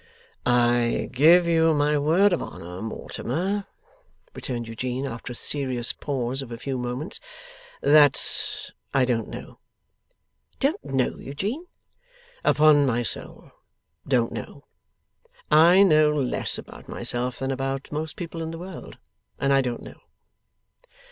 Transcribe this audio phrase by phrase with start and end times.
[0.47, 3.65] 'I give you my word of honour, Mortimer,'
[4.33, 7.19] returned Eugene, after a serious pause of a few moments,
[7.81, 9.59] 'that I don't know.'
[10.59, 11.67] 'Don't know, Eugene?'
[12.43, 13.51] 'Upon my soul,
[14.07, 14.63] don't know.
[15.51, 18.97] I know less about myself than about most people in the world,
[19.37, 19.99] and I don't know.